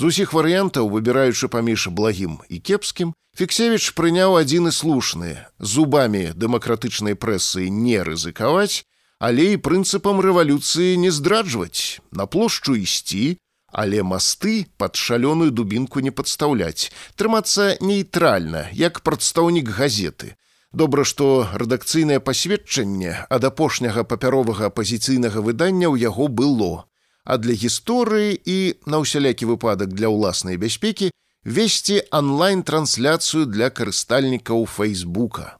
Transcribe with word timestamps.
З 0.00 0.08
усіх 0.08 0.32
варыянтаў, 0.32 0.88
выбіраючы 0.88 1.52
паміж 1.52 1.92
благім 1.92 2.40
і 2.48 2.56
кепскім, 2.60 3.12
Фіксевіч 3.38 3.94
прыняў 3.94 4.34
адзін 4.40 4.68
і 4.68 4.72
слушны, 4.74 5.30
зубамі 5.60 6.34
дэмакратычнай 6.34 7.14
прэсы 7.14 7.70
не 7.70 8.02
рызыкаваць, 8.02 8.82
але 9.22 9.54
і 9.54 9.60
прынцыпам 9.62 10.18
рэвалюцыі 10.24 10.98
не 10.98 11.12
здраджваць, 11.14 12.02
на 12.10 12.26
плошчу 12.26 12.74
ісці, 12.74 13.38
але 13.72 14.02
масты 14.02 14.66
пад 14.76 14.96
шалёную 14.96 15.50
дубінку 15.50 16.00
не 16.00 16.10
падстаўляць, 16.10 16.90
трымацца 17.16 17.76
нейтральна, 17.80 18.68
як 18.72 19.00
прадстаўнік 19.00 19.68
газеты. 19.68 20.36
Добра, 20.72 21.04
што 21.04 21.48
рэдакцыйнае 21.54 22.20
пасведчанне 22.20 23.26
ад 23.28 23.44
апошняга 23.44 24.04
папяровага 24.04 24.70
апазіцыйнага 24.70 25.42
выдання 25.42 25.90
ў 25.90 25.98
яго 26.06 26.28
было 26.28 26.90
а 27.24 27.36
для 27.38 27.52
гісторыі 27.52 28.34
і 28.44 28.58
на 28.86 29.00
ўсялякі 29.02 29.46
выпадак 29.46 29.92
для 29.94 30.08
ўласнай 30.10 30.56
бяспекі 30.56 31.10
весці 31.44 32.02
онлайн-трансляцыю 32.10 33.46
для 33.46 33.70
карыстальнікаў 33.70 34.66
фейсбука. 34.66 35.56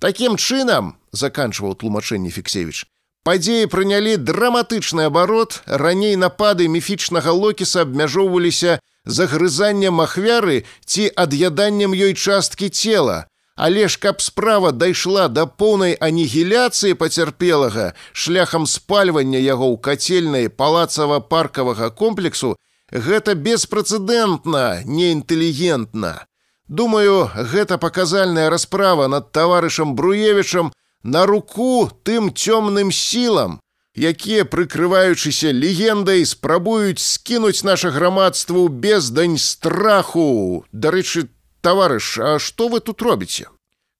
Такім 0.00 0.40
чынам 0.40 0.96
заканчваў 1.12 1.76
тлумачэнне 1.76 2.30
фіксевіч 2.30 2.86
падзеі 3.24 3.70
прынялі 3.72 4.16
драматычны 4.16 5.08
абарот 5.10 5.62
раней 5.66 6.16
напады 6.16 6.68
міфічнага 6.68 7.32
локіса 7.32 7.86
абмяжоўваліся 7.86 8.78
загрызаннем 9.04 10.00
ахвяры 10.04 10.62
ці 10.84 11.10
ад'яданнем 11.24 11.96
ёй 11.96 12.14
часткі 12.14 12.70
цела 12.70 13.30
Але 13.60 13.88
ж 13.88 13.98
каб 14.00 14.22
справа 14.24 14.72
дайшла 14.72 15.28
да 15.28 15.44
поўнай 15.44 15.92
анігіляцыі 16.00 16.96
пацярпелага 17.00 17.92
шляхам 18.12 18.64
спальвання 18.64 19.36
яго 19.36 19.68
ў 19.68 19.76
кацельнай 19.84 20.48
палацава-паркавага 20.48 21.90
комплексу, 21.92 22.56
гэта 22.88 23.36
беспрэцэдэнтна, 23.36 24.88
неінтэлігентна. 24.88 26.24
Думаю, 26.68 27.28
гэта 27.36 27.76
паказальная 27.76 28.48
расправа 28.48 29.12
над 29.12 29.28
таварышам 29.36 29.92
Бруевічам 29.92 30.72
на 31.02 31.26
руку 31.26 31.90
тым 32.02 32.32
цёмным 32.34 32.92
сілам, 32.92 33.60
якія, 33.96 34.44
прыкрываючыся 34.44 35.52
легендай, 35.52 36.24
спрабуюць 36.24 37.02
скінуць 37.02 37.64
наша 37.64 37.90
грамадству 37.90 38.68
бездань 38.68 39.38
страху. 39.38 40.64
Дарэчы, 40.72 41.28
таварыш 41.60 42.18
а 42.18 42.38
что 42.38 42.68
вы 42.68 42.80
тут 42.80 43.02
робіце? 43.02 43.48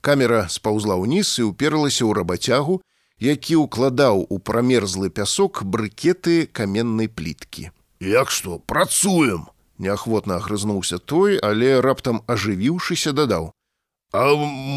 Камера 0.00 0.48
спаўзла 0.48 0.96
ўніз 0.96 1.38
і 1.40 1.52
ўперлася 1.52 2.04
ў 2.08 2.12
рабацягу 2.16 2.80
які 3.20 3.60
ўкладаў 3.60 4.24
у 4.28 4.38
прамерзлы 4.40 5.12
пясок 5.12 5.62
брыкеты 5.62 6.48
каменнай 6.48 7.06
пліткі. 7.06 7.70
Як 8.00 8.32
што 8.32 8.58
працуем! 8.58 9.52
Неахвотна 9.80 10.36
агрызнуўся 10.40 10.98
той 10.98 11.36
але 11.40 11.80
раптам 11.80 12.24
ажывіўшыся 12.26 13.12
дадаў. 13.12 13.52
А 14.12 14.24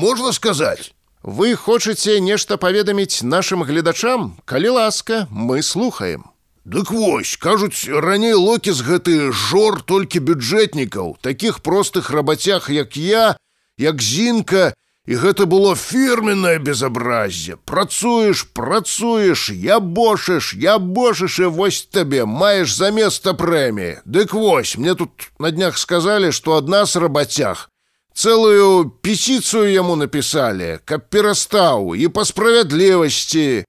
можна 0.03 0.31
сказаць 0.31 0.91
вы 1.23 1.55
хочаце 1.55 2.19
нешта 2.19 2.57
паведаміць 2.57 3.23
нашим 3.23 3.63
гледачам 3.63 4.35
калі 4.45 4.69
ласка 4.77 5.27
мы 5.31 5.63
слухаем 5.63 6.29
Дык 6.65 6.91
вось, 6.91 7.35
кажуць, 7.35 7.89
раней 7.91 8.33
локіс 8.33 8.79
гэты 8.87 9.33
жор 9.35 9.81
толькі 9.83 10.23
бюджэтнікаў, 10.23 11.17
такіх 11.19 11.59
простых 11.59 12.09
рабацях, 12.09 12.69
як 12.69 12.95
я, 12.95 13.35
як 13.75 13.99
зінка, 14.01 14.71
і 15.03 15.19
гэта 15.19 15.43
было 15.45 15.75
фірменнае 15.75 16.59
безобраззе. 16.63 17.59
Працуеш, 17.67 18.47
працуеш, 18.55 19.49
я 19.51 19.79
бошыш, 19.79 20.53
я 20.55 20.79
бошыш 20.79 21.39
і 21.43 21.51
вось 21.51 21.83
табе, 21.91 22.23
маеш 22.23 22.71
заместа 22.71 23.35
прэміі. 23.35 23.99
Дык 24.07 24.31
вось, 24.31 24.77
мне 24.77 24.95
тут 24.95 25.35
на 25.39 25.51
днях 25.51 25.77
сказалі, 25.77 26.31
што 26.31 26.55
ад 26.55 26.71
нас 26.71 26.95
рабацях. 26.95 27.67
Цэлую 28.13 28.93
песіцыю 29.01 29.67
яму 29.73 29.95
напісалі, 29.97 30.79
каб 30.85 31.09
перастаў 31.09 31.95
і 31.97 32.07
па 32.13 32.25
справядлівасці, 32.25 33.65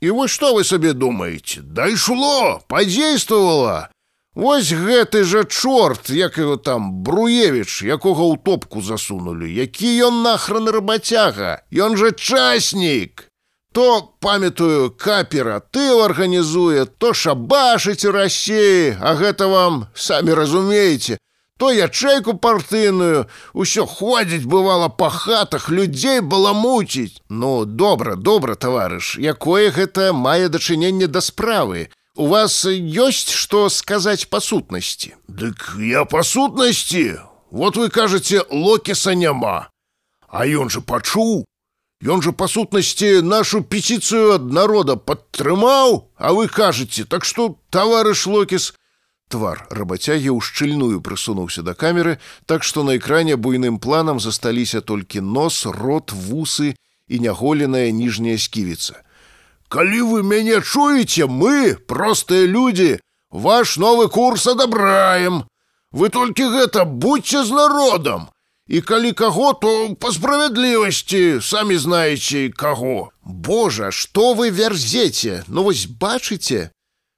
І 0.00 0.10
вось 0.16 0.32
што 0.32 0.54
вы 0.56 0.64
сабе 0.64 0.94
думаеце, 0.96 1.60
дайшло, 1.60 2.60
падзействавала. 2.72 3.90
Вось 4.34 4.72
гэты 4.72 5.24
жа 5.24 5.44
чорт, 5.44 6.08
як 6.08 6.38
его 6.38 6.56
там 6.56 7.02
Бруевіч, 7.04 7.82
якога 7.84 8.24
ў 8.24 8.40
топку 8.40 8.80
засунулі, 8.80 9.44
які 9.44 10.08
ён 10.08 10.22
нахран 10.22 10.70
рабацяга, 10.72 11.60
Ён 11.68 11.98
жа 12.00 12.12
часнік. 12.12 13.26
То 13.72 14.16
памятаю 14.20 14.90
капера 14.90 15.60
ты 15.60 15.92
арганізуе, 15.92 16.86
то 16.86 17.12
шабашыць 17.12 18.08
рассеі, 18.08 18.96
а 19.02 19.14
гэта 19.14 19.46
вам 19.46 19.86
самі 19.94 20.32
разумееце, 20.34 21.18
то 21.60 21.70
ячэйку 21.70 22.34
партыйную 22.40 23.28
усё 23.52 23.84
ходзіць 23.84 24.48
бывала 24.48 24.88
па 24.88 25.10
хатах 25.12 25.68
людзей 25.68 26.20
баламуціць 26.20 27.20
ну 27.28 27.64
добра 27.64 28.16
добра 28.16 28.56
таварыш 28.56 29.16
якое 29.20 29.70
гэта 29.70 30.12
мае 30.16 30.48
дачыненне 30.48 31.06
да 31.06 31.20
справы. 31.20 31.88
У 32.16 32.26
вас 32.26 32.64
ёсць 32.66 33.32
што 33.32 33.68
сказаць 33.68 34.28
па 34.28 34.40
сутнасці? 34.40 35.14
Дык 35.28 35.76
я 35.78 36.04
па 36.04 36.22
сутнасці. 36.22 37.20
Вот 37.50 37.76
вы 37.76 37.88
кажаце 37.88 38.42
локіса 38.50 39.14
няма. 39.14 39.70
А 40.28 40.46
ён 40.46 40.70
жа 40.70 40.80
пачуў. 40.80 41.44
Ён 42.00 42.22
жа 42.22 42.32
па 42.32 42.48
сутнасці 42.48 43.20
нашу 43.22 43.62
пеціцыю 43.62 44.34
ад 44.40 44.52
народа 44.52 44.96
падтрымаў, 44.96 46.08
а 46.16 46.32
вы 46.32 46.48
кажаце, 46.48 47.04
так 47.04 47.24
што 47.24 47.56
таварыш 47.70 48.26
локіс 48.26 48.72
Твар 49.30 49.62
рабацягі 49.70 50.34
ў 50.34 50.42
шчыльную 50.42 50.98
прысунуўся 51.06 51.62
да 51.62 51.74
камеры, 51.78 52.18
так 52.50 52.66
што 52.66 52.82
на 52.82 52.96
экране 52.98 53.36
буйным 53.38 53.78
планам 53.78 54.18
засталіся 54.18 54.80
толькі 54.82 55.22
нос, 55.22 55.66
рот, 55.66 56.10
вусы 56.10 56.74
і 57.06 57.20
няголеная 57.22 57.94
ніжняя 57.94 58.38
сківіца. 58.38 58.98
Калі 59.70 60.02
вы 60.02 60.22
мяне 60.26 60.58
чуеце, 60.66 61.30
мы, 61.30 61.78
простыя 61.86 62.50
людзі, 62.50 62.98
ваш 63.30 63.76
новы 63.78 64.08
курс 64.10 64.50
адабраем. 64.50 65.44
Вы 65.94 66.10
толькі 66.10 66.50
гэта 66.50 66.82
будьце 66.84 67.44
з 67.46 67.54
народам. 67.54 68.26
І 68.66 68.82
калі 68.82 69.14
каго, 69.14 69.52
то 69.54 69.94
па 69.94 70.10
справядлівасці 70.10 71.38
самі 71.42 71.78
знаеце 71.78 72.50
каго. 72.50 73.14
Божа, 73.22 73.94
што 73.94 74.34
вы 74.34 74.50
вярзеце, 74.50 75.42
Ну 75.46 75.62
вось 75.62 75.86
бачыце, 75.86 76.74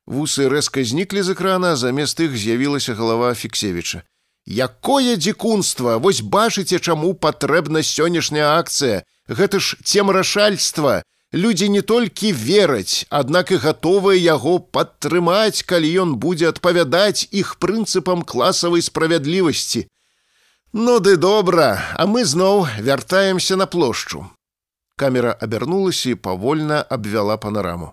Вусы 0.06 0.48
рэзка 0.48 0.82
зніклі 0.84 1.22
з 1.22 1.34
экрана, 1.34 1.76
замест 1.76 2.20
іх 2.20 2.36
з'явілася 2.36 2.94
галава 2.94 3.34
фіксевіча. 3.34 4.02
Якое 4.46 5.16
дзікунства, 5.16 5.96
вось 5.96 6.20
бачыце, 6.20 6.78
чаму 6.82 7.14
патрэбна 7.14 7.82
сённяшняя 7.86 8.58
акцыя. 8.58 9.06
Гэта 9.28 9.60
ж 9.60 9.78
цемрашальства. 9.84 11.02
Людзі 11.32 11.68
не 11.68 11.80
толькі 11.80 12.32
вераць, 12.32 13.06
аднак 13.08 13.54
і 13.54 13.56
гатовыя 13.56 14.18
яго 14.18 14.58
падтрымаць, 14.58 15.62
калі 15.62 15.88
ён 16.02 16.10
будзе 16.20 16.50
адпавядаць 16.50 17.30
іх 17.30 17.56
прынцыпам 17.56 18.26
класавай 18.26 18.82
справядлівасці. 18.82 19.86
Ну 20.72 20.98
ды 21.00 21.16
добра, 21.16 21.80
а 21.96 22.04
мы 22.04 22.24
зноў 22.24 22.66
вяртаемся 22.80 23.56
на 23.56 23.66
плошчу. 23.66 24.26
Камера 24.96 25.32
абярнулася 25.40 26.10
і 26.10 26.20
павольна 26.20 26.82
абвяла 26.82 27.36
панараму. 27.36 27.92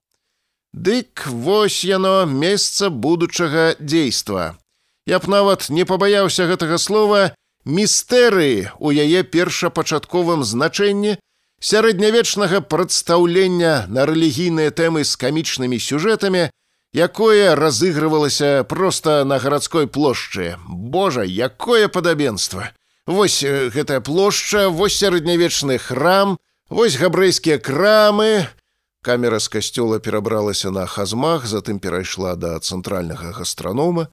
Дык 0.74 1.28
вось 1.28 1.84
яно 1.84 2.26
месца 2.26 2.90
будучага 2.90 3.76
дзейства. 3.80 4.58
Я 5.06 5.20
б 5.20 5.28
нават 5.28 5.70
не 5.70 5.86
пабаяўся 5.86 6.46
гэтага 6.46 6.78
слова 6.78 7.34
містэрыі 7.66 8.70
у 8.78 8.92
яе 8.94 9.24
першапачатковым 9.24 10.46
значэнні 10.46 11.18
сярэднявечнага 11.60 12.62
прадстаўлення 12.62 13.90
на 13.90 14.06
рэлігійныя 14.06 14.72
тэмы 14.72 15.04
з 15.04 15.16
камічнымі 15.20 15.80
сюжэтамі, 15.82 16.50
якое 16.94 17.56
разыгрывалася 17.56 18.64
проста 18.64 19.24
на 19.26 19.40
гарадской 19.40 19.88
плошчы. 19.88 20.56
Божа, 20.68 21.24
якое 21.24 21.88
падабенства! 21.88 22.72
Вось 23.10 23.42
гэтая 23.44 24.02
плошча, 24.02 24.70
вось 24.70 25.02
сярэднявечны 25.02 25.80
храм, 25.82 26.38
вось 26.70 26.98
габрэйскія 26.98 27.58
крамы. 27.58 28.48
Камера 29.02 29.40
з 29.40 29.48
касцёла 29.48 30.00
перабралася 30.00 30.72
на 30.72 30.86
хазмах, 30.86 31.48
затым 31.48 31.80
перайшла 31.80 32.36
да 32.36 32.60
цэнтральнага 32.60 33.32
гастранома. 33.32 34.08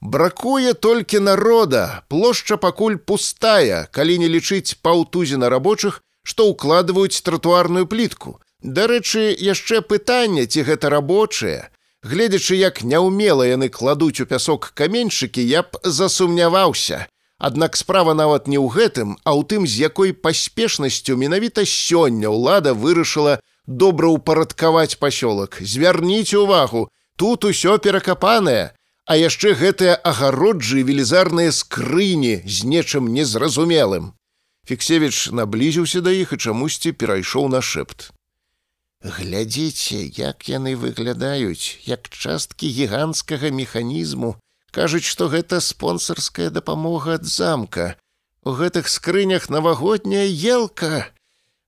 Бракуе 0.00 0.74
толькі 0.74 1.18
народа, 1.18 2.04
плошча 2.08 2.56
пакуль 2.56 2.96
пустая, 2.96 3.88
калі 3.90 4.18
не 4.18 4.28
лічыць 4.28 4.78
паўтузіна 4.82 5.48
рабочых, 5.48 6.02
што 6.22 6.46
ўкладваюць 6.50 7.22
тратуарную 7.22 7.86
плітку. 7.86 8.38
Дарэчы, 8.62 9.34
яшчэ 9.34 9.82
пытанне, 9.82 10.46
ці 10.46 10.62
гэта 10.62 10.90
рабочыя, 10.90 11.70
Гледзячы, 12.02 12.56
як 12.58 12.82
няўмела 12.82 13.46
яны 13.46 13.68
кладуць 13.70 14.18
у 14.22 14.26
пясок 14.26 14.72
каменьчыкі, 14.74 15.42
я 15.42 15.62
б 15.62 15.78
засумняваўся. 15.84 17.06
Аднак 17.38 17.78
справа 17.78 18.14
нават 18.14 18.50
не 18.50 18.58
ў 18.58 18.66
гэтым, 18.74 19.14
а 19.22 19.38
ў 19.38 19.46
тым, 19.46 19.66
з 19.70 19.86
якой 19.86 20.10
паспешнасцю 20.10 21.14
менавіта 21.14 21.62
сёння 21.62 22.26
ўлада 22.26 22.74
вырашыла 22.74 23.38
добраўпарадкаваць 23.66 24.98
пасёлак. 24.98 25.58
Звярніце 25.60 26.38
ўвагу, 26.42 26.88
тут 27.16 27.44
усё 27.44 27.78
перакапанае, 27.78 28.74
А 29.04 29.16
яшчэ 29.18 29.58
гэтыя 29.58 29.94
агароджы 29.98 30.82
велізарныя 30.86 31.50
скрыні 31.50 32.46
з 32.46 32.64
нечым 32.64 33.10
незразумелым. 33.10 34.14
Фіксевіч 34.70 35.34
наблізіўся 35.34 36.00
да 36.06 36.14
іх 36.14 36.32
і 36.32 36.38
чамусьці 36.38 36.94
перайшоў 36.94 37.50
на 37.50 37.58
шэпт. 37.58 38.14
Глядзіце, 39.02 40.06
як 40.14 40.46
яны 40.46 40.78
выглядаюць, 40.78 41.82
як 41.82 42.06
часткі 42.06 42.70
гіганцкага 42.70 43.50
механізму, 43.50 44.38
кажуць, 44.70 45.02
што 45.02 45.26
гэта 45.26 45.58
спонсарская 45.58 46.50
дапамога 46.54 47.18
ад 47.18 47.26
замка. 47.26 47.98
У 48.46 48.54
гэтых 48.54 48.86
скрынях 48.86 49.50
навагодняя 49.50 50.30
елка. 50.30 51.10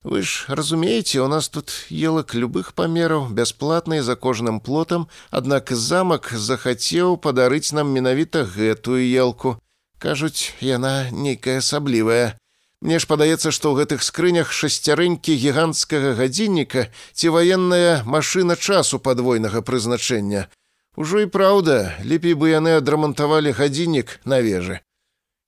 Вы 0.05 0.21
ж 0.21 0.45
разумееце, 0.49 1.21
у 1.21 1.29
нас 1.29 1.49
тут 1.49 1.73
елак 1.89 2.35
любых 2.35 2.75
памераў, 2.75 3.31
бясплатнай 3.33 4.01
за 4.01 4.17
кожным 4.17 4.61
плотам, 4.61 5.09
аднак 5.31 5.73
замак 5.73 6.29
захацеў 6.37 7.17
падарыць 7.17 7.73
нам 7.73 7.89
менавіта 7.89 8.45
гэтую 8.45 9.01
елку. 9.01 9.57
Кажуць, 9.99 10.53
яна 10.61 11.09
нейкая 11.09 11.65
асаблівая. 11.65 12.37
Мне 12.85 12.99
ж 13.01 13.09
падаецца, 13.09 13.49
што 13.49 13.73
ў 13.73 13.81
гэтых 13.81 14.05
скрынях 14.05 14.53
шасцярынькі 14.53 15.33
гіганцкага 15.41 16.13
гадзінніка 16.21 16.93
ці 17.17 17.33
ваенная 17.33 18.05
машына 18.05 18.61
часу 18.61 19.01
падвойнага 19.01 19.65
прызначэння. 19.65 20.53
Ужо 21.01 21.25
і 21.25 21.33
праўда, 21.33 21.97
лепей 22.05 22.37
бы 22.37 22.53
яны 22.53 22.77
адрамантавалі 22.77 23.57
гадзіннік 23.57 24.21
на 24.29 24.45
вежы. 24.45 24.85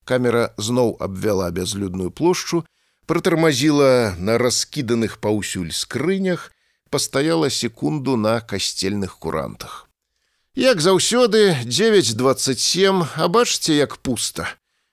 Камера 0.09 0.57
зноў 0.57 0.97
абвяла 0.97 1.53
бязлюдную 1.53 2.09
плошчу, 2.09 2.65
прытармазіла 3.07 4.15
на 4.19 4.39
раскіданых 4.39 5.19
паўсюль 5.19 5.73
скрынях, 5.73 6.53
пастаяла 6.91 7.51
секунду 7.51 8.17
на 8.17 8.41
касцельных 8.41 9.19
курантах. 9.19 9.89
Як 10.55 10.81
заўсёды 10.81 11.57
927, 11.65 13.05
а 13.17 13.29
бачце, 13.29 13.75
як 13.75 13.97
пуста. 13.99 14.49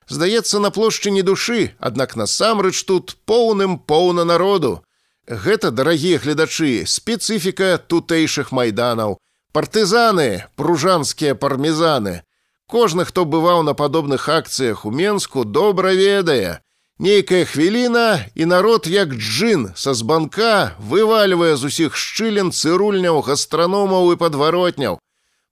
Здаецца, 0.10 0.60
на 0.60 0.72
плошчы 0.72 1.12
не 1.12 1.22
душы, 1.22 1.72
аднак 1.80 2.16
насамрэч 2.16 2.84
тут 2.84 3.16
поўным 3.26 3.80
поўна 3.80 4.26
народу. 4.26 4.84
Гэта, 5.28 5.72
дарагія 5.72 6.20
гледачы, 6.20 6.84
спецыфіка 6.86 7.78
тутэйшых 7.78 8.52
майданаў, 8.52 9.18
партызаны, 9.54 10.44
пружанскія 10.56 11.36
пармезаны. 11.36 12.24
Кожны, 12.68 13.06
хто 13.06 13.24
бываў 13.24 13.64
на 13.64 13.74
падобных 13.74 14.28
акцыях 14.28 14.84
у 14.86 14.92
Менску, 14.92 15.46
добра 15.46 15.94
ведае. 15.94 16.60
Нейкая 17.04 17.46
хвіліна 17.46 18.26
і 18.36 18.46
народ 18.46 18.88
як 18.88 19.14
джин 19.14 19.72
са 19.76 19.94
збанка 19.94 20.72
вывальвае 20.80 21.58
з 21.60 21.68
усіх 21.68 21.98
шчылін 22.00 22.52
цырульняў 22.56 23.20
гастраномаў 23.28 24.14
і 24.14 24.20
падваротняў. 24.22 24.96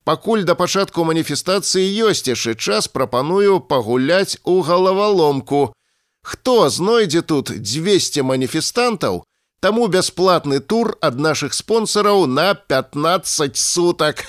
Пакуль 0.07 0.47
да 0.47 0.55
пачатку 0.55 1.03
маніфестацыі 1.03 1.91
ёсць 2.07 2.31
яшчэ 2.31 2.55
час 2.55 2.87
прапаную 2.87 3.59
пагуляць 3.59 4.39
у 4.47 4.61
галаваломку. 4.63 5.75
Хто 6.23 6.69
знойдзе 6.71 7.21
тут 7.21 7.51
200 7.51 8.23
маніфестантаў, 8.31 9.27
таму 9.59 9.91
бясплатны 9.91 10.63
тур 10.63 10.95
ад 11.03 11.19
нашых 11.19 11.51
спонсараў 11.51 12.31
на 12.31 12.55
15 12.55 13.57
сутак. 13.57 14.23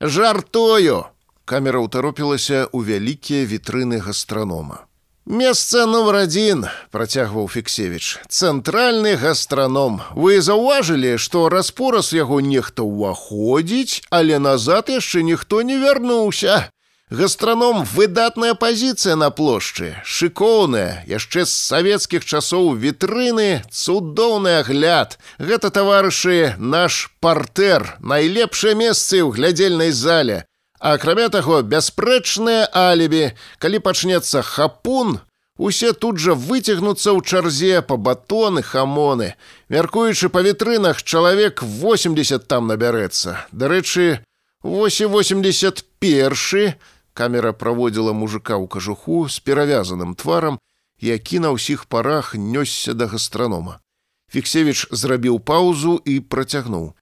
Жартою! 0.00 1.12
Камера 1.44 1.84
ўтаропілася 1.84 2.72
ў 2.72 2.78
вялікія 2.88 3.44
вітрыны 3.44 4.00
гастранома. 4.00 4.88
Месца 5.28 5.84
нумар 5.86 6.24
адзін, 6.24 6.64
працягваў 6.90 7.46
Фіксевіч. 7.52 8.24
Цэнтральны 8.32 9.14
гастраном. 9.20 10.00
Вы 10.16 10.40
заўважылі, 10.40 11.18
што 11.20 11.48
распораз 11.52 12.12
яго 12.16 12.40
нехта 12.40 12.82
ўваходзіць, 12.82 14.02
але 14.10 14.40
назад 14.40 14.88
яшчэ 14.88 15.22
ніхто 15.22 15.60
не 15.62 15.76
вярнуўся. 15.76 16.72
Гастраном 17.10 17.84
выдатная 17.84 18.54
пазіцыя 18.54 19.16
на 19.18 19.28
плошчы, 19.30 19.98
шыкоўная, 20.06 21.04
яшчэ 21.10 21.44
з 21.44 21.52
савецкіх 21.52 22.24
часоў 22.24 22.78
вітрыны, 22.78 23.66
цудоўны 23.66 24.62
агляд. 24.62 25.18
Гэта 25.38 25.74
таварышы 25.74 26.54
наш 26.56 27.10
партер, 27.20 27.98
найлепшыя 27.98 28.78
месцы 28.78 29.20
ў 29.26 29.34
глядзельнай 29.34 29.90
зале. 29.90 30.46
Акрамя 30.80 31.28
таго, 31.28 31.60
бясспрэчнае 31.60 32.64
алібі, 32.72 33.36
калі 33.60 33.84
пачнецца 33.84 34.40
хапун, 34.40 35.20
усе 35.60 35.92
тут 35.92 36.16
жа 36.16 36.32
выцягнуцца 36.32 37.12
ў 37.12 37.20
чарзе 37.20 37.84
па 37.84 38.00
батоны 38.00 38.64
хамоны. 38.64 39.36
Мяркуючы 39.68 40.32
па 40.32 40.40
вітрынах, 40.40 41.04
чалавек 41.04 41.60
80 41.60 42.48
там 42.48 42.72
набярэцца. 42.72 43.44
Дарэчы, 43.52 44.24
881 44.64 46.72
камера 47.12 47.52
праводзіла 47.52 48.16
мужика 48.16 48.56
ў 48.56 48.64
кажуху 48.64 49.28
з 49.28 49.36
перавязаным 49.44 50.16
тварам, 50.16 50.56
які 50.96 51.44
на 51.44 51.52
ўсіх 51.52 51.92
парах 51.92 52.32
нёсся 52.32 52.96
да 52.96 53.04
гастранома. 53.04 53.84
Фіксевіч 54.32 54.88
зрабіў 54.88 55.44
паўзу 55.44 56.00
і 56.08 56.24
працягнуў. 56.24 56.96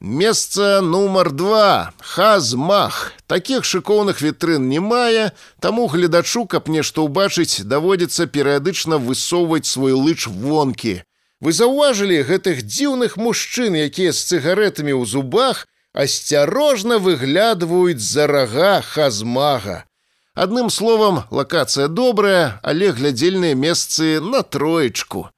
Месца 0.00 0.82
нумар 0.82 1.32
два 1.32 1.92
хазмах 1.98 3.12
таких 3.26 3.64
шыкоўных 3.64 4.20
вітрын 4.20 4.68
не 4.68 4.78
мае, 4.78 5.32
таму 5.58 5.86
гледачу, 5.88 6.44
каб 6.44 6.68
нешта 6.68 7.00
ўбачыць, 7.00 7.64
даводзіцца 7.64 8.28
перыядычна 8.28 8.98
высоўваць 9.00 9.64
свой 9.64 9.96
лыч 9.96 10.28
вонкі. 10.28 11.00
Вы 11.40 11.52
заўважылі 11.52 12.20
гэтых 12.28 12.60
дзіўных 12.68 13.16
мужчын, 13.16 13.72
якія 13.72 14.12
з 14.12 14.20
цыгаретамі 14.20 14.92
ў 14.92 15.08
зубах 15.08 15.64
асцярожна 15.96 17.00
выглядваюць 17.00 18.04
за 18.04 18.26
рага 18.28 18.84
хазмага. 18.84 19.88
Адным 20.36 20.68
словам, 20.68 21.24
лакацыя 21.32 21.88
добрая, 21.88 22.60
але 22.62 22.92
глядзельныя 22.92 23.56
месцы 23.56 24.20
на 24.20 24.42
троечку. 24.44 25.32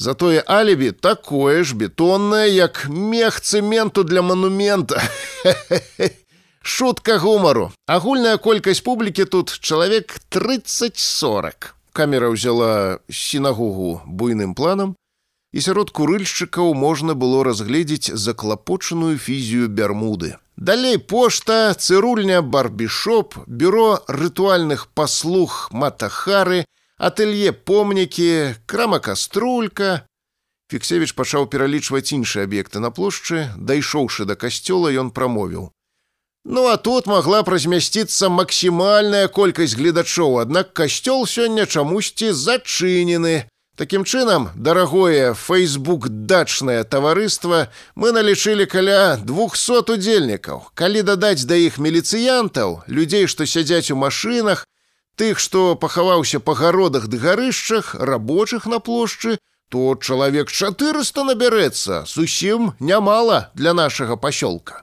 Затое 0.00 0.40
алібі 0.46 0.92
такое 0.92 1.64
ж 1.64 1.76
бетоннае, 1.76 2.48
як 2.48 2.88
мех 2.88 3.40
цэменту 3.40 4.04
для 4.04 4.22
манумента. 4.22 5.02
Шутка 6.62 7.18
гумару. 7.18 7.72
Агульная 7.86 8.40
колькасць 8.40 8.80
публікі 8.80 9.24
тут 9.24 9.52
чалавек 9.60 10.16
30-40. 10.32 11.76
Камера 11.92 12.32
ўзяла 12.32 13.04
сінагогу 13.12 14.00
буйным 14.08 14.56
планам, 14.56 14.96
і 15.52 15.60
сярод 15.60 15.92
курыльшчыкаў 15.92 16.72
можна 16.72 17.12
было 17.12 17.44
разгледзець 17.44 18.08
заклапочаную 18.16 19.20
фізію 19.20 19.68
бярмуды. 19.68 20.40
Далей 20.56 20.96
пошта, 20.96 21.76
цырульня 21.76 22.40
барбішоп, 22.40 23.36
бюро 23.44 24.00
рытуальных 24.08 24.88
паслуг 24.96 25.68
матахары, 25.72 26.64
ателье 27.00 27.52
помнікі, 27.52 28.54
крама 28.66 29.00
каструлька. 29.00 30.04
Фіксевіч 30.70 31.16
пачаў 31.18 31.48
пералічваць 31.50 32.12
іншыя 32.12 32.44
аб'екты 32.46 32.78
на 32.78 32.92
плошчы, 32.94 33.48
дайшоўшы 33.56 34.28
да 34.28 34.36
касцёла, 34.36 34.92
ён 34.92 35.10
прамовіў: 35.10 35.72
Ну 36.44 36.66
а 36.68 36.76
тут 36.76 37.06
магла 37.06 37.42
б 37.42 37.56
размясціцца 37.56 38.28
максімальная 38.28 39.28
колькасць 39.28 39.74
гледачоў, 39.74 40.38
аднак 40.44 40.72
касцёл 40.72 41.26
сёння 41.26 41.66
чамусьці 41.66 42.32
зачынены. 42.32 43.48
Такім 43.76 44.04
чынам, 44.04 44.50
дарагое 44.54 45.32
фейсбук 45.32 46.08
дачнае 46.08 46.84
таварыства 46.84 47.72
мы 47.96 48.12
налічылі 48.12 48.66
каля 48.68 49.16
200 49.16 49.96
удзельнікаў. 49.96 50.68
Калі 50.74 51.02
дадаць 51.02 51.48
да 51.48 51.56
іх 51.56 51.80
міліцыянтаў, 51.80 52.84
людзей, 52.86 53.26
што 53.26 53.46
сядзяць 53.48 53.90
у 53.90 53.96
машынах, 53.96 54.68
тых, 55.16 55.38
што 55.38 55.76
пахаваўся 55.76 56.40
па 56.40 56.54
гародах 56.54 57.08
ды 57.08 57.18
гарышчах, 57.18 57.94
рабочых 57.94 58.66
на 58.66 58.78
плошчы, 58.78 59.38
то 59.70 59.94
чалавек 59.94 60.50
400 60.50 61.24
набярэцца, 61.24 62.04
зусім 62.06 62.74
нямала 62.80 63.50
для 63.54 63.72
нашага 63.72 64.16
пасёлка. 64.16 64.82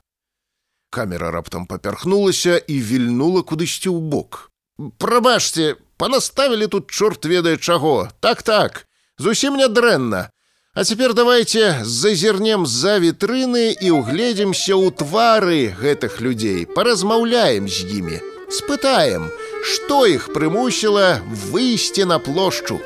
Камера 0.90 1.32
раптам 1.32 1.66
папярхнулася 1.68 2.58
і 2.58 2.80
вільнула 2.80 3.44
кудысьці 3.44 3.92
ў 3.92 4.00
бок. 4.00 4.50
Прабачце, 4.98 5.76
панаставілі 5.98 6.68
тут 6.68 6.92
чорт 6.92 7.26
ведае 7.26 7.58
чаго. 7.58 8.08
Так 8.20 8.44
так, 8.44 8.88
зусім 9.18 9.58
нядрэнна. 9.58 10.30
А 10.78 10.84
цяпер 10.84 11.14
давайте 11.18 11.82
зазірнем 11.84 12.66
з-за 12.70 13.00
вітрыны 13.02 13.74
і 13.82 13.98
ўгледзімся 13.98 14.78
ў 14.78 14.94
твары 14.94 15.74
гэтых 15.74 16.22
людзей, 16.22 16.70
паразмаўляем 16.70 17.66
з 17.66 17.82
імі, 17.98 18.22
спытаем, 18.54 19.26
што 19.68 20.06
іх 20.08 20.30
прымусіла 20.36 21.08
выйсці 21.52 22.08
на 22.08 22.20
плошчу. 22.24 22.80